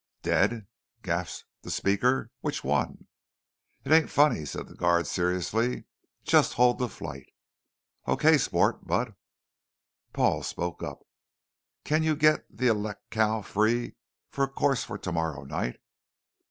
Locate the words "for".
14.31-14.43, 14.83-14.97